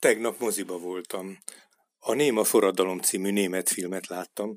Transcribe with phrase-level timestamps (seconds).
[0.00, 1.38] Tegnap moziba voltam.
[1.98, 4.56] A Néma forradalom című német filmet láttam.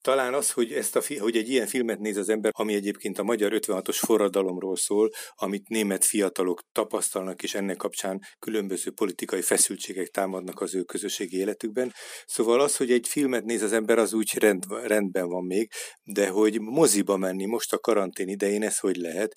[0.00, 3.18] Talán az, hogy, ezt a fi- hogy egy ilyen filmet néz az ember, ami egyébként
[3.18, 10.08] a magyar 56-os forradalomról szól, amit német fiatalok tapasztalnak, és ennek kapcsán különböző politikai feszültségek
[10.08, 11.92] támadnak az ő közösségi életükben.
[12.26, 15.70] Szóval az, hogy egy filmet néz az ember, az úgy rend, rendben van még,
[16.02, 19.34] de hogy moziba menni most a karantén idején, ez hogy lehet?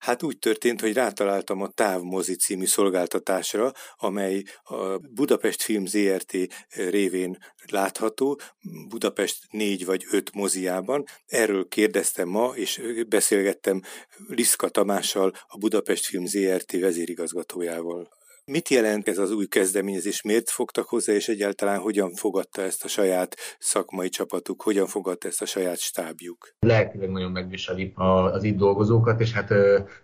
[0.00, 6.36] Hát úgy történt, hogy rátaláltam a Távmozi című szolgáltatásra, amely a Budapest Film ZRT
[6.68, 8.40] révén látható,
[8.88, 11.04] Budapest négy vagy öt moziában.
[11.26, 13.82] Erről kérdeztem ma, és beszélgettem
[14.28, 18.19] Liszka Tamással, a Budapest Film ZRT vezérigazgatójával.
[18.52, 20.22] Mit jelent ez az új kezdeményezés?
[20.22, 25.42] Miért fogtak hozzá, és egyáltalán hogyan fogadta ezt a saját szakmai csapatuk, hogyan fogadta ezt
[25.42, 26.54] a saját stábjuk?
[26.60, 27.92] Lelkileg nagyon megviseli
[28.32, 29.52] az itt dolgozókat, és hát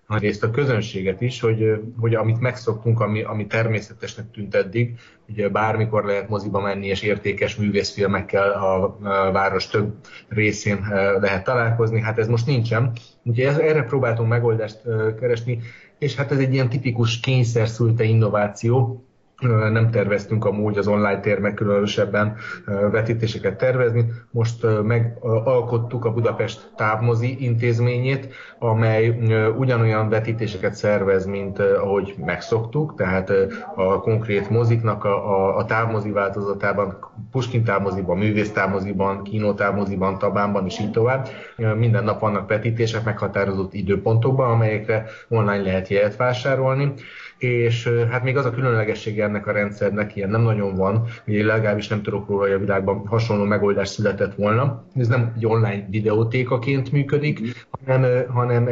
[0.07, 1.65] részt a közönséget is, hogy,
[2.01, 7.57] hogy amit megszoktunk, ami, ami természetesnek tűnt eddig, ugye bármikor lehet moziba menni, és értékes
[7.57, 8.97] művészfilmekkel a
[9.33, 9.95] város több
[10.29, 10.87] részén
[11.21, 12.93] lehet találkozni, hát ez most nincsen.
[13.25, 14.81] Úgyhogy erre próbáltunk megoldást
[15.21, 15.59] keresni,
[15.99, 17.69] és hát ez egy ilyen tipikus kényszer
[18.05, 19.06] innováció,
[19.73, 22.37] nem terveztünk amúgy az online térnek különösebben
[22.91, 24.05] vetítéseket tervezni.
[24.31, 29.09] Most megalkottuk a Budapest távmozi intézményét, amely
[29.59, 33.33] ugyanolyan vetítéseket szervez, mint ahogy megszoktuk, tehát
[33.75, 36.99] a konkrét moziknak a, a, a távmozi változatában,
[37.31, 41.29] Puskin távmoziban, művész távmoziban, kínó távmoziban, Tabánban és így tovább.
[41.57, 46.93] Minden nap vannak vetítések meghatározott időpontokban, amelyekre online lehet jelet vásárolni
[47.39, 51.89] és hát még az a különlegessége ennek a rendszernek, ilyen nem nagyon van, hogy legalábbis
[51.89, 54.85] nem tudok róla, hogy a világban hasonló megoldás született volna.
[54.95, 58.69] Ez nem egy online videótékaként működik, hanem, hanem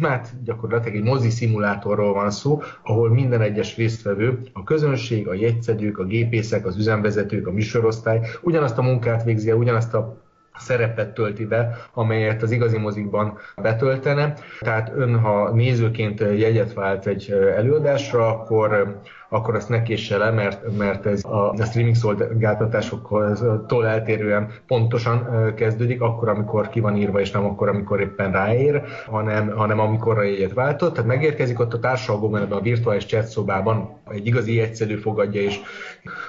[0.00, 5.98] hát gyakorlatilag egy mozi szimulátorról van szó, ahol minden egyes résztvevő, a közönség, a jegyszedők,
[5.98, 10.23] a gépészek, az üzemvezetők, a műsorosztály ugyanazt a munkát végzi el, ugyanazt a
[10.58, 14.34] szerepet tölti be, amelyet az igazi mozikban betöltene.
[14.60, 19.00] Tehát ön, ha nézőként jegyet vált egy előadásra, akkor
[19.34, 26.00] akkor azt ne késse le, mert, mert ez a, a streaming szolgáltatásoktól eltérően pontosan kezdődik,
[26.00, 30.22] akkor, amikor ki van írva, és nem akkor, amikor éppen ráér, hanem, hanem amikor a
[30.22, 30.92] jegyet váltott.
[30.92, 35.60] Tehát megérkezik ott a társalgóban, ebben a virtuális chat szobában egy igazi egyszerű fogadja, és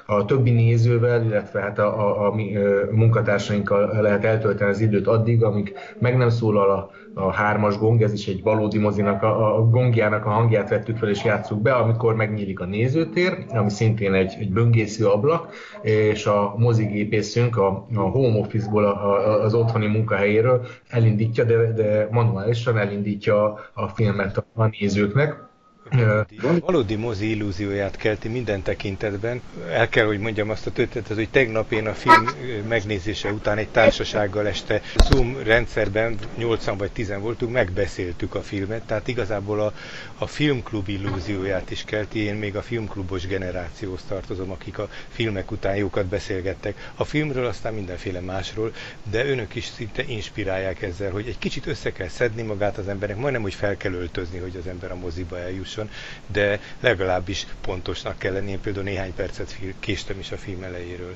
[0.05, 2.57] a többi nézővel, illetve hát a, a, a mi
[2.91, 8.13] munkatársainkkal lehet eltölteni az időt addig, amíg meg nem szólal a a hármas gong, ez
[8.13, 12.15] is egy valódi mozinak a, a gongjának a hangját vettük fel és játsszuk be, amikor
[12.15, 18.39] megnyílik a nézőtér, ami szintén egy, egy böngésző ablak, és a mozigépészünk a, a home
[18.39, 24.69] office-ból, a, a, az otthoni munkahelyéről elindítja, de, de manuálisan elindítja a, a filmet a
[24.79, 25.53] nézőknek
[25.91, 29.41] Valódi, valódi mozi illúzióját kelti minden tekintetben.
[29.69, 32.25] El kell, hogy mondjam azt a történetet, hogy tegnap én a film
[32.67, 39.07] megnézése után egy társasággal este Zoom rendszerben, 8 vagy 10 voltunk, megbeszéltük a filmet, tehát
[39.07, 39.73] igazából a,
[40.17, 42.19] a filmklub illúzióját is kelti.
[42.19, 46.91] Én még a filmklubos generációhoz tartozom, akik a filmek után jókat beszélgettek.
[46.95, 48.73] A filmről, aztán mindenféle másról,
[49.11, 53.17] de önök is szinte inspirálják ezzel, hogy egy kicsit össze kell szedni magát az embernek,
[53.17, 55.89] majdnem, hogy fel kell öltözni, hogy az ember a moziba eljuss jusson,
[56.27, 58.51] de legalábbis pontosnak kell lenni.
[58.51, 61.15] Én például néhány percet késtem is a film elejéről.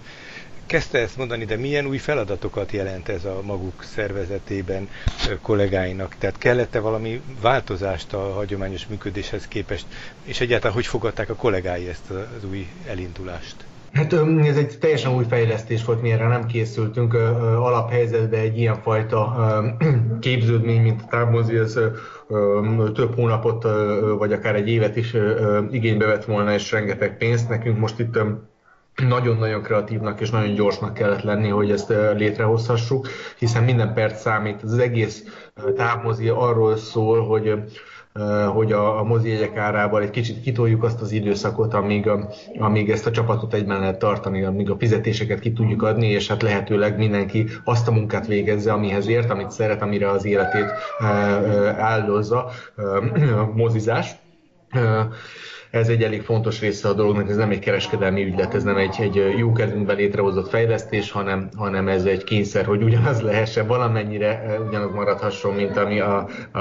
[0.66, 4.90] Kezdte ezt mondani, de milyen új feladatokat jelent ez a maguk szervezetében
[5.42, 6.16] kollégáinak?
[6.18, 9.86] Tehát kellett-e valami változást a hagyományos működéshez képest,
[10.24, 13.56] és egyáltalán hogy fogadták a kollégái ezt az új elindulást?
[13.94, 14.14] Hát
[14.44, 17.14] ez egy teljesen új fejlesztés volt, mi erre nem készültünk
[17.58, 19.36] alaphelyzetbe egy ilyenfajta
[20.20, 21.80] képződmény, mint a távmozi, ez
[22.94, 23.68] több hónapot,
[24.18, 25.16] vagy akár egy évet is
[25.72, 27.50] igénybe vett volna, és rengeteg pénzt.
[27.50, 28.20] Nekünk most itt
[29.08, 33.08] nagyon-nagyon kreatívnak és nagyon gyorsnak kellett lenni, hogy ezt létrehozhassuk,
[33.38, 34.64] hiszen minden perc számít.
[34.64, 35.24] Az egész
[35.76, 37.54] távmozi arról szól, hogy
[38.54, 42.90] hogy a, a mozi jegyek árával egy kicsit kitoljuk azt az időszakot, amíg, a, amíg
[42.90, 46.98] ezt a csapatot egyben lehet tartani, amíg a fizetéseket ki tudjuk adni, és hát lehetőleg
[46.98, 50.72] mindenki azt a munkát végezze, amihez ért, amit szeret, amire az életét
[51.78, 52.50] áldozza,
[53.56, 54.12] mozizás
[55.72, 58.96] ez egy elég fontos része a dolognak, ez nem egy kereskedelmi ügylet, ez nem egy,
[59.00, 64.68] egy jó kezünkben létrehozott fejlesztés, hanem, hanem ez egy kényszer, hogy ugyanaz lehessen, valamennyire eh,
[64.68, 66.60] ugyanaz maradhasson, mint ami a, a,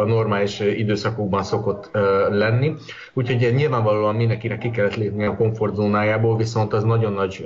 [0.00, 2.02] a normális időszakokban szokott uh,
[2.36, 2.74] lenni.
[3.12, 7.44] Úgyhogy nyilvánvalóan mindenkinek ki kellett lépni a komfortzónájából, viszont az nagyon nagy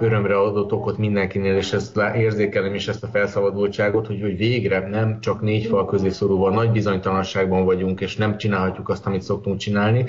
[0.00, 5.20] örömre adott okot mindenkinél, és ezt érzékelem is ezt a felszabadultságot, hogy, hogy végre nem
[5.20, 10.04] csak négy fal közé szorulva nagy bizonytalanságban vagyunk, és nem csinálhatjuk azt, amit szoktunk csinálni,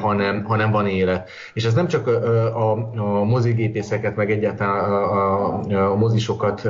[0.00, 1.30] hanem, hanem van élet.
[1.54, 6.68] És ez nem csak a, a mozigépészeket, meg egyáltalán a, a, a mozisokat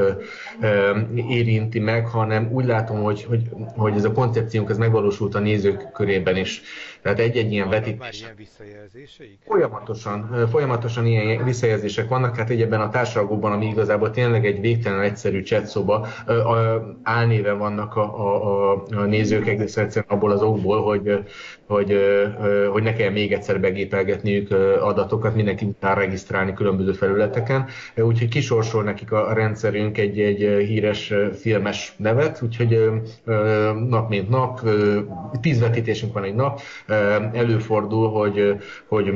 [1.15, 3.43] érinti meg, hanem úgy látom, hogy, hogy,
[3.77, 6.63] hogy ez a koncepciónk ez megvalósult a nézők körében is.
[7.03, 7.99] Tehát egy-egy ilyen vetítés.
[7.99, 9.39] Már ilyen visszajelzéseik?
[9.47, 12.37] Folyamatosan, folyamatosan ilyen visszajelzések vannak.
[12.37, 16.07] Hát egy ebben a társadalomban, ami igazából tényleg egy végtelen egyszerű csatszoba,
[17.03, 21.25] álnéven vannak a, a, a nézők egész egyszerűen abból az okból, hogy,
[21.67, 21.97] hogy,
[22.73, 24.51] hogy ne kell még egyszer begépelgetniük
[24.81, 27.67] adatokat, mindenki után regisztrálni különböző felületeken.
[27.97, 32.91] Úgyhogy kisorsol nekik a rendszerünk egy, egy híres filmes nevet, úgyhogy
[33.89, 34.61] nap mint nap,
[35.41, 36.61] tíz vetítésünk van egy nap,
[37.33, 38.55] előfordul, hogy,
[38.87, 39.13] hogy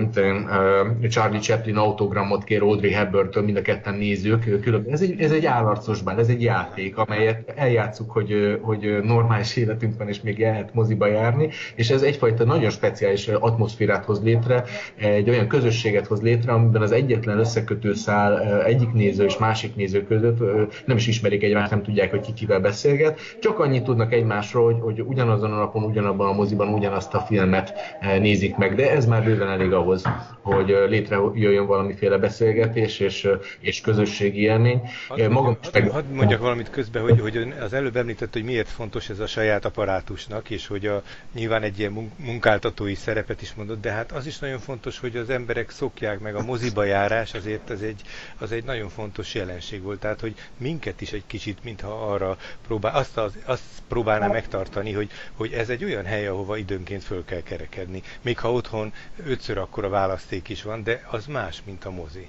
[1.08, 4.60] Charlie Chaplin autogramot kér Audrey Hepburn-től, mind a ketten nézők.
[4.60, 4.92] Különböző.
[4.92, 9.98] Ez egy, ez egy állarcos bár, ez egy játék, amelyet eljátszuk, hogy, hogy normális életünk
[9.98, 14.64] van, és még lehet moziba járni, és ez egyfajta nagyon speciális atmoszférát hoz létre,
[14.96, 20.04] egy olyan közösséget hoz létre, amiben az egyetlen összekötő szál egyik néző és másik néző
[20.04, 20.38] között
[20.86, 24.80] nem is ismerik egymást, nem tudják, hogy ki kivel beszélget, csak annyit tudnak egymásról, hogy,
[24.80, 27.65] hogy ugyanazon a napon, ugyanabban a moziban ugyanazt a filmet
[28.00, 30.02] nézik meg, de ez már bőven elég ahhoz,
[30.42, 33.28] hogy létrejöjjön valamiféle beszélgetés és,
[33.60, 34.80] és közösségi élmény.
[35.08, 35.90] Hadd, Magam hadd, meg...
[35.90, 39.64] hadd mondjak valamit közben, hogy, hogy az előbb említett, hogy miért fontos ez a saját
[39.64, 41.02] apparátusnak, és hogy a,
[41.34, 45.30] nyilván egy ilyen munkáltatói szerepet is mondott, de hát az is nagyon fontos, hogy az
[45.30, 48.00] emberek szokják meg a moziba járás, azért az egy,
[48.38, 50.00] az egy nagyon fontos jelenség volt.
[50.00, 52.36] Tehát, hogy minket is egy kicsit, mintha arra
[52.66, 57.24] próbál, azt, az, azt próbálná megtartani, hogy, hogy ez egy olyan hely, ahova időnként föl
[57.24, 58.02] kell kerekedni.
[58.22, 62.28] Még ha otthon ötször akkora választék is van, de az más, mint a mozi.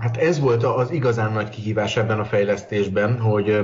[0.00, 3.60] Hát ez volt az igazán nagy kihívás ebben a fejlesztésben, hogy,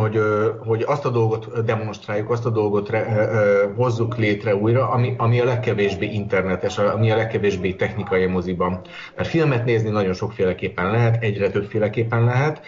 [0.00, 0.20] hogy,
[0.58, 3.28] hogy azt a dolgot demonstráljuk, azt a dolgot re,
[3.76, 8.80] hozzuk létre újra, ami, ami a legkevésbé internetes, ami a legkevésbé technikai moziban.
[9.16, 12.60] Mert filmet nézni nagyon sokféleképpen lehet, egyre többféleképpen lehet.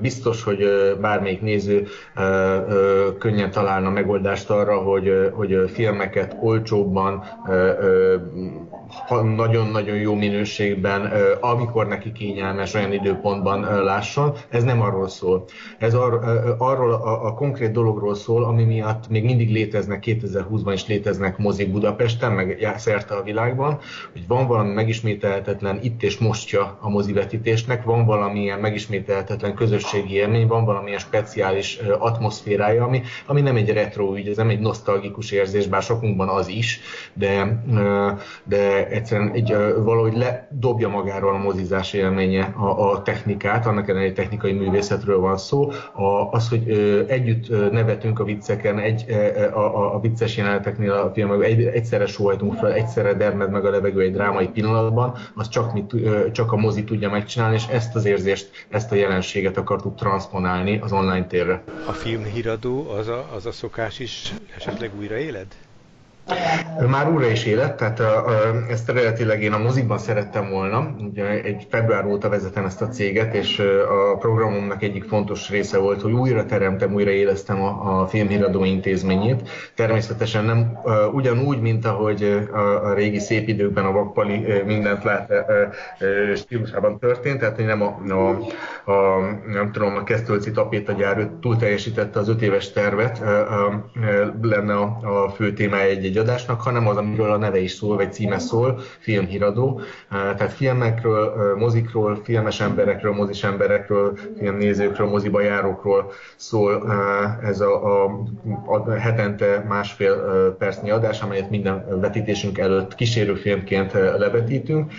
[0.00, 0.64] Biztos, hogy
[1.00, 1.86] bármelyik néző
[3.18, 7.24] könnyen találna megoldást arra, hogy, hogy filmeket olcsóbban,
[9.36, 14.32] nagyon-nagyon jó minőségben, amikor neki kényelmes olyan időpontban lásson.
[14.48, 15.44] Ez nem arról szól.
[15.78, 16.20] Ez ar,
[16.58, 21.72] arról a, a konkrét dologról szól, ami miatt még mindig léteznek, 2020-ban is léteznek mozik
[21.72, 23.78] Budapesten, meg szerte a világban,
[24.12, 30.64] hogy van valami megismételhetetlen itt és mostja a mozivetítésnek, van valamilyen megismételhetetlen közösségi élmény, van
[30.64, 35.82] valamilyen speciális atmoszférája, ami, ami nem egy retro ügy, ez nem egy nosztalgikus érzés, bár
[35.82, 36.80] sokunkban az is,
[37.12, 37.62] de,
[38.44, 44.52] de egyszerűen egy, valahogy ledobja magáról a mozizás élménye a, a technikát, annak ellenére technikai
[44.52, 45.70] művészetről van szó.
[45.92, 46.70] A, az, hogy
[47.08, 49.04] együtt nevetünk a vicceken, egy,
[49.52, 53.70] a, a, a vicces jeleneteknél a filmekben egy, egyszerre sóhajtunk fel, egyszerre dermed meg a
[53.70, 55.92] levegő egy drámai pillanatban, az csak, mit,
[56.32, 60.92] csak a mozi tudja megcsinálni, és ezt az érzést, ezt a jelenséget akartuk transponálni az
[60.92, 61.62] online térre.
[61.86, 65.46] A filmhíradó az a, az a szokás is esetleg újra éled?
[66.90, 68.02] Már újra is élet, tehát
[68.70, 70.94] ezt eredetileg én a mozikban szerettem volna.
[70.98, 76.02] Ugye egy február óta vezetem ezt a céget, és a programomnak egyik fontos része volt,
[76.02, 79.48] hogy újra teremtem, újra éleztem a, a filmhíradó intézményét.
[79.74, 80.78] Természetesen nem
[81.12, 85.32] ugyanúgy, mint ahogy a, a régi szép időkben a Vakpali mindent lát
[86.36, 88.28] stílusában történt, tehát nem a, a,
[88.92, 93.22] a nem tudom, a Kesztölci tapétagyár túl teljesítette az öt éves tervet,
[94.42, 97.70] lenne a, a fő témája egy, egy egy adásnak, hanem az, amiről a neve is
[97.70, 99.80] szól, vagy címe szól, filmhíradó.
[100.10, 106.92] Tehát filmekről, mozikról, filmes emberekről, mozis emberekről, filmnézőkről, moziba járókról szól
[107.42, 108.22] ez a, a,
[108.66, 110.14] a hetente másfél
[110.58, 114.92] percnyi adás, amelyet minden vetítésünk előtt kísérőfilmként levetítünk.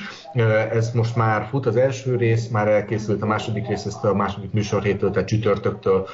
[0.72, 4.52] Ez most már fut az első rész, már elkészült a második rész, ezt a második
[4.52, 6.08] műsorhétől, tehát csütörtöktől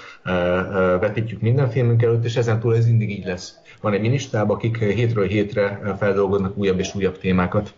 [1.00, 3.56] vetítjük minden filmünk előtt, és ezen túl ez mindig így lesz.
[3.82, 7.74] Van egy ministáb, akik hétről hétre feldolgoznak újabb és újabb témákat.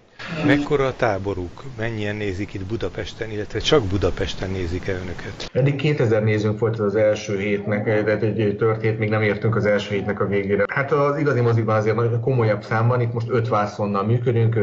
[0.46, 1.64] Mekkora a táboruk?
[1.78, 5.50] Mennyien nézik itt Budapesten, illetve csak Budapesten nézik el önöket?
[5.54, 9.66] Eddig 2000 nézőnk volt az első hétnek, de egy tört hét, még nem értünk az
[9.66, 10.64] első hétnek a végére.
[10.74, 14.56] Hát az igazi mozikban azért nagy, komolyabb számban, itt most öt vászonnal működünk,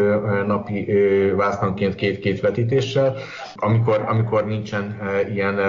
[0.47, 0.92] napi
[1.37, 3.16] vászonként két-két vetítéssel.
[3.54, 4.97] Amikor, amikor nincsen
[5.35, 5.61] ilyen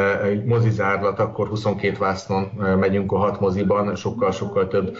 [0.45, 2.43] mozizárlat, akkor 22 vásznon
[2.79, 4.97] megyünk a hat moziban, sokkal-sokkal több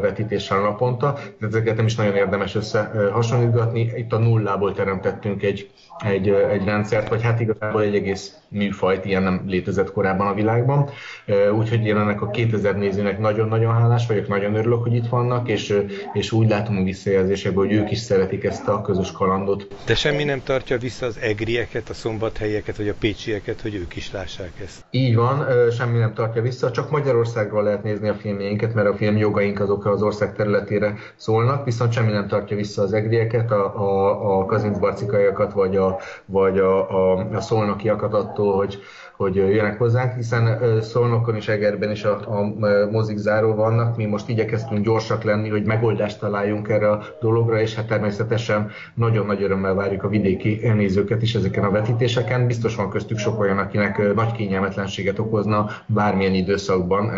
[0.00, 1.18] vetítéssel naponta.
[1.40, 7.22] Ezeket nem is nagyon érdemes összehasonlítgatni itt a nullából teremtettünk egy, egy, egy rendszert, vagy
[7.22, 10.90] hát igazából egy egész műfajt, ilyen nem létezett korábban a világban.
[11.58, 15.82] Úgyhogy én ennek a 2000 nézőnek nagyon-nagyon hálás vagyok, nagyon örülök, hogy itt vannak, és,
[16.12, 19.66] és úgy látom a visszajelzésekből, hogy ők is szeretik ezt a közös kalandot.
[19.86, 24.12] De semmi nem tartja vissza az egrieket, a szombathelyeket, vagy a pécsieket, hogy ők is
[24.12, 24.84] lássák ezt?
[24.90, 29.16] Így van, semmi nem tartja vissza, csak Magyarországról lehet nézni a filmjeinket, mert a film
[29.16, 33.97] jogaink azok az ország területére szólnak, viszont semmi nem tartja vissza az egrieket, a, a,
[34.06, 38.78] a kazincbarcikaiakat, vagy a, vagy a, a, a szolnokiakat attól, hogy,
[39.16, 42.42] hogy jönnek hozzánk, hiszen Szolnokon és Egerben is a, a
[42.90, 43.96] mozik záró vannak.
[43.96, 49.26] Mi most igyekeztünk gyorsak lenni, hogy megoldást találjunk erre a dologra, és hát természetesen nagyon
[49.26, 52.46] nagy örömmel várjuk a vidéki nézőket is ezeken a vetítéseken.
[52.46, 57.10] Biztos van köztük sok olyan, akinek nagy kényelmetlenséget okozna bármilyen időszakban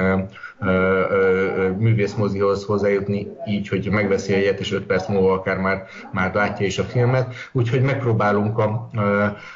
[1.79, 6.79] művészmozihoz hozzájutni így, hogy megveszi egyet, és 5 perc múlva akár már, már látja is
[6.79, 7.35] a filmet.
[7.53, 8.89] Úgyhogy megpróbálunk a,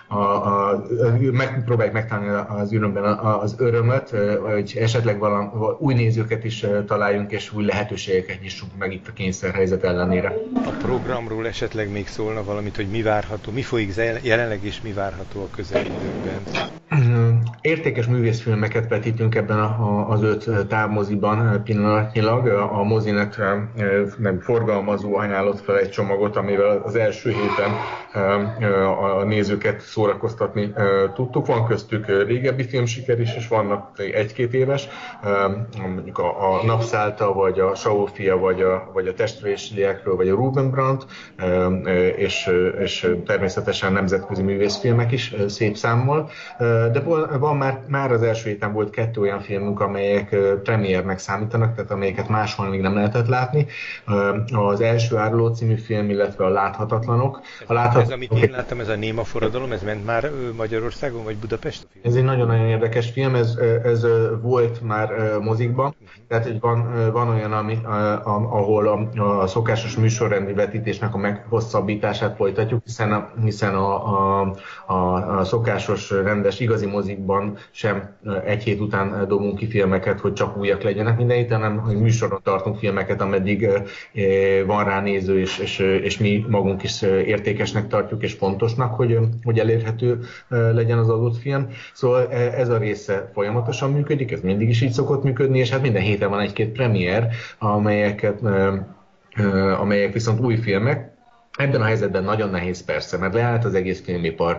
[0.08, 0.84] a, a, a
[1.32, 7.64] megpróbáljuk megtalálni az ürömben az örömöt, hogy esetleg valami, új nézőket is találjunk, és új
[7.64, 10.36] lehetőségeket nyissunk meg itt a kényszerhelyzet ellenére.
[10.54, 15.42] A programról esetleg még szólna valamit, hogy mi várható, mi folyik jelenleg, és mi várható
[15.42, 16.42] a közelidőben?
[17.66, 22.46] Értékes művészfilmeket vetítünk ebben a, az öt távmoziban pillanatnyilag.
[22.46, 23.36] A mozinek
[24.18, 27.70] nem forgalmazó ajánlott fel egy csomagot, amivel az első héten
[29.00, 30.72] a nézőket szórakoztatni
[31.14, 31.46] tudtuk.
[31.46, 34.88] Van köztük régebbi filmsiker is, és vannak egy-két éves,
[35.82, 40.70] mondjuk a, a Napszálta, vagy a Saufia, vagy a, vagy a Testvésliekről, vagy a Ruben
[40.70, 41.06] Brandt,
[42.16, 46.30] és, és természetesen nemzetközi művészfilmek is szép számmal.
[46.92, 47.02] De
[47.38, 52.28] van már, már az első héten volt kettő olyan filmünk, amelyek premiernek számítanak, tehát amelyeket
[52.28, 53.66] máshol még nem lehetett látni.
[54.52, 57.40] Az első Áruló című film, illetve a Láthatatlanok.
[57.66, 58.03] A láthat...
[58.04, 61.86] Ez, amit én láttam, ez a Néma forradalom, ez ment már Magyarországon, vagy Budapest?
[62.02, 64.06] Ez egy nagyon-nagyon érdekes film, ez, ez
[64.42, 66.08] volt már mozikban, uh-huh.
[66.28, 67.78] tehát hogy van, van olyan, ami,
[68.24, 74.54] ahol a, a szokásos műsorrendi vetítésnek a meghosszabbítását folytatjuk, hiszen a, hiszen a, a,
[74.86, 80.56] a, a szokásos rendes igazi mozikban sem egy hét után dobunk ki filmeket, hogy csak
[80.56, 83.68] újak legyenek minden héten, hanem hogy műsoron tartunk filmeket, ameddig
[84.66, 89.58] van rá néző, és, és, és mi magunk is értékesnek tartjuk, és fontosnak, hogy, hogy
[89.58, 91.68] elérhető legyen az adott film.
[91.92, 96.02] Szóval ez a része folyamatosan működik, ez mindig is így szokott működni, és hát minden
[96.02, 98.40] héten van egy-két premier, amelyeket
[99.78, 101.12] amelyek viszont új filmek,
[101.58, 104.58] Ebben a helyzetben nagyon nehéz persze, mert leállt az egész filmipar,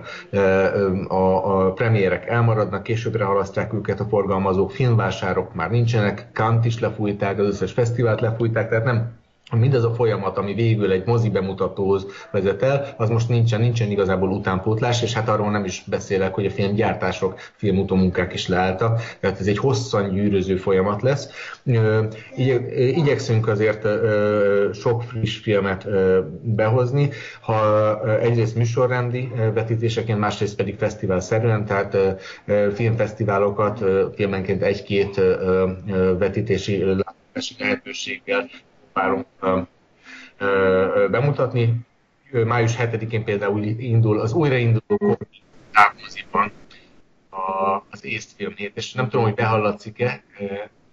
[1.08, 7.40] a, a premierek elmaradnak, későbbre halasztják őket a forgalmazók, filmvásárok már nincsenek, Kant is lefújták,
[7.40, 9.12] az összes fesztivált lefújták, tehát nem
[9.52, 14.30] mindaz a folyamat, ami végül egy mozi bemutatóhoz vezet el, az most nincsen, nincsen igazából
[14.30, 19.48] utánpótlás, és hát arról nem is beszélek, hogy a filmgyártások, filmutómunkák is leálltak, tehát ez
[19.48, 21.30] egy hosszan gyűröző folyamat lesz.
[22.76, 23.88] Igyekszünk azért
[24.74, 25.88] sok friss filmet
[26.42, 27.10] behozni,
[27.42, 31.98] ha egyrészt műsorrendi vetítéseként, másrészt pedig fesztiválszerűen, tehát
[32.74, 33.84] filmfesztiválokat
[34.16, 35.22] filmenként egy-két
[36.18, 36.84] vetítési
[37.58, 38.50] lehetőséggel
[38.96, 39.26] próbálunk
[41.12, 41.80] bemutatni.
[42.46, 45.18] Május 7-én például indul az újrainduló
[45.72, 46.52] távmoziban
[47.90, 50.24] az észt filmhét, és nem tudom, hogy behallatszik-e,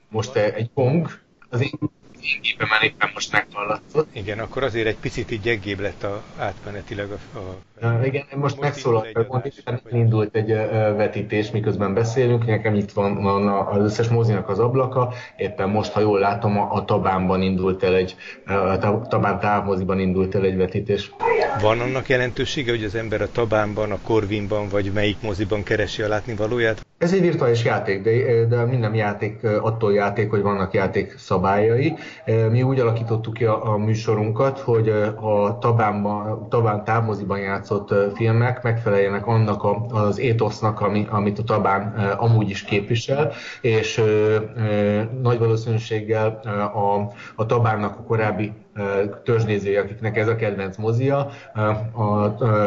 [0.09, 1.09] most egy pong,
[1.49, 1.91] az én
[2.23, 4.09] én gépemen éppen most meghallatszott.
[4.13, 7.39] Igen, akkor azért egy picit így gyengébb lett a, átmenetileg a...
[7.39, 10.49] a ja, igen, most, most megszólalt, pont éppen indult egy
[10.97, 16.01] vetítés, miközben beszélünk, nekem itt van, van az összes mozinak az ablaka, éppen most, ha
[16.01, 21.11] jól látom, a, a Tabánban indult el egy, a Tabán távmoziban indult el egy vetítés.
[21.61, 26.09] Van annak jelentősége, hogy az ember a Tabánban, a Korvinban, vagy melyik moziban keresi a
[26.09, 26.87] látnivalóját?
[27.03, 31.97] Ez egy virtuális játék, de, de minden játék attól játék, hogy vannak játék szabályai.
[32.51, 34.89] Mi úgy alakítottuk ki a, a műsorunkat, hogy
[35.21, 35.59] a
[36.49, 42.63] Tabán távmoziban játszott filmek megfeleljenek annak a, az étosznak, ami, amit a Tabán amúgy is
[42.63, 44.03] képvisel, és e,
[45.23, 46.41] nagy valószínűséggel
[46.75, 48.53] a, a Tabánnak a korábbi
[49.25, 51.31] törzsnézői, akiknek ez a kedvenc mozia,
[51.93, 52.03] a,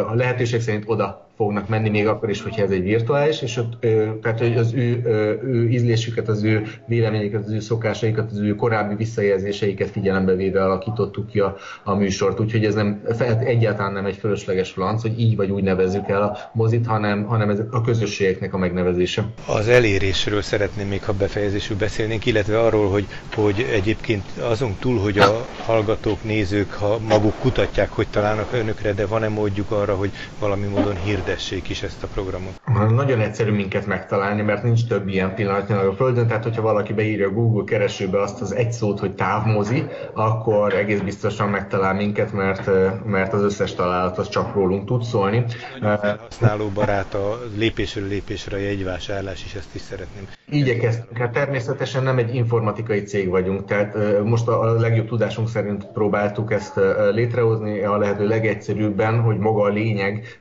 [0.10, 3.80] a lehetőség szerint oda fognak menni, még akkor is, hogyha ez egy virtuális, és ott,
[4.22, 5.01] tehát hogy az ő,
[5.44, 11.27] ő ízlésüket, az ő véleményeket, az ő szokásaikat, az ő korábbi visszajelzéseiket figyelembe véve alakítottuk
[11.27, 13.01] ki a, a műsort, úgyhogy ez nem,
[13.39, 17.50] egyáltalán nem egy fölösleges flanc, hogy így vagy úgy nevezzük el a mozit, hanem, hanem
[17.50, 19.25] ez a közösségeknek a megnevezése.
[19.48, 25.18] Az elérésről szeretném még, ha befejezésül beszélnénk, illetve arról, hogy, hogy egyébként azon túl, hogy
[25.18, 30.65] a hallgatók, nézők, ha maguk kutatják, hogy találnak önökre, de van-e módjuk arra, hogy valami
[30.68, 32.62] módon hirdessék is ezt a programot?
[32.89, 37.27] Nagyon egyszerű minket megtalálni, mert nincs több ilyen pillanatnyilag a Földön, tehát hogyha valaki beírja
[37.27, 42.70] a Google keresőbe azt az egy szót, hogy távmozi, akkor egész biztosan megtalál minket, mert,
[43.05, 45.44] mert az összes találat az csak rólunk tud szólni.
[45.82, 50.27] Használó barát a lépésről lépésre a jegyvásárlás is, ezt is szeretném.
[50.49, 51.17] Igyekeztünk.
[51.17, 56.79] Hát természetesen nem egy informatikai cég vagyunk, tehát most a legjobb tudásunk szerint próbáltuk ezt
[57.11, 60.39] létrehozni a lehető legegyszerűbben, hogy maga a lényeg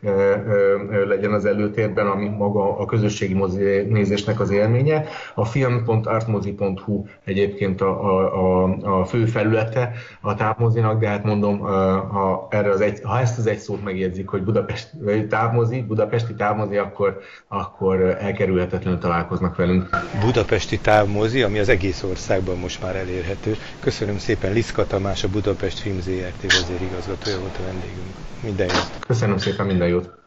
[1.07, 5.05] legyen az előtérben, ami maga a közösségi mozi nézésnek az élménye.
[5.35, 12.71] A film.artmozi.hu egyébként a, a, a, fő felülete a távmozinak, de hát mondom, ha, erre
[12.71, 14.91] az egy, ha ezt az egy szót megjegyzik, hogy Budapest
[15.29, 17.19] távmozi, budapesti távmozi, akkor,
[17.49, 19.94] akkor elkerülhetetlenül találkoznak velünk.
[20.21, 23.57] Budapesti távmozi, ami az egész országban most már elérhető.
[23.81, 28.15] Köszönöm szépen Liszka Tamás, a Budapest Film ZRT vezérigazgatója volt a vendégünk.
[28.43, 28.91] Minden jót!
[29.07, 30.24] Köszönöm szépen, minden jót!